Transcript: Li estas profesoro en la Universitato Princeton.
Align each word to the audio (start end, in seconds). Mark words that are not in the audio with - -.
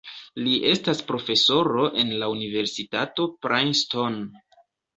Li 0.45 0.53
estas 0.69 1.03
profesoro 1.11 1.85
en 2.05 2.15
la 2.23 2.31
Universitato 2.37 3.29
Princeton. 3.47 4.21